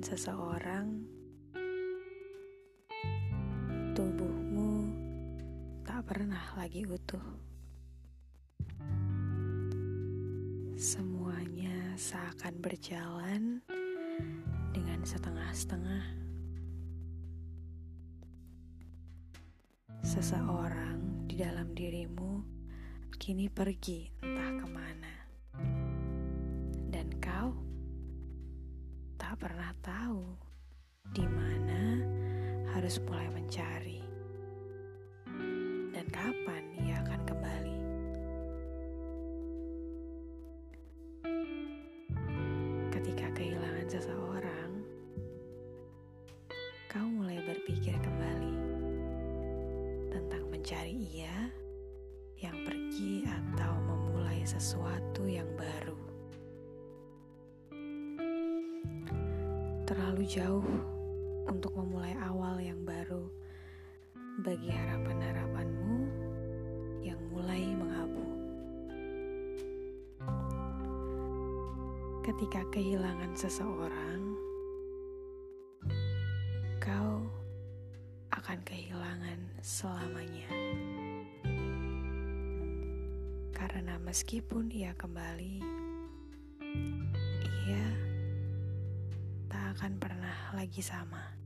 [0.00, 1.04] seseorang,
[3.92, 4.72] tubuhmu
[5.84, 7.20] tak pernah lagi utuh.
[10.72, 13.60] Semuanya seakan berjalan
[14.72, 16.04] dengan setengah-setengah.
[20.00, 22.40] Seseorang di dalam dirimu
[23.20, 25.14] kini pergi entah ke mana.
[26.88, 27.65] Dan kau
[29.36, 30.24] pernah tahu
[31.12, 32.00] di mana
[32.72, 34.00] harus mulai mencari
[35.92, 37.78] dan kapan ia akan kembali.
[42.96, 44.70] Ketika kehilangan seseorang,
[46.88, 48.56] kau mulai berpikir kembali
[50.16, 51.52] tentang mencari ia
[59.86, 60.66] Terlalu jauh
[61.46, 63.30] untuk memulai awal yang baru
[64.42, 65.96] bagi harapan-harapanmu
[67.06, 68.26] yang mulai mengabu.
[72.26, 74.34] Ketika kehilangan seseorang,
[76.82, 77.22] kau
[78.34, 80.50] akan kehilangan selamanya.
[83.54, 85.85] Karena meskipun ia kembali,
[89.76, 91.45] akan pernah lagi sama.